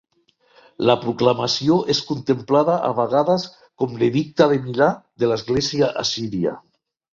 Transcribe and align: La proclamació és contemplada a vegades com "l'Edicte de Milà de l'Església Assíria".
La 0.89 0.93
proclamació 1.01 1.77
és 1.95 1.99
contemplada 2.07 2.79
a 2.89 2.89
vegades 3.01 3.47
com 3.83 3.95
"l'Edicte 4.01 4.49
de 4.55 4.59
Milà 4.67 4.91
de 5.25 5.33
l'Església 5.33 5.95
Assíria". 6.07 6.59